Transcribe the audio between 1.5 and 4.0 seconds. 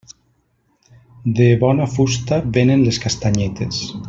bona fusta vénen les castanyetes.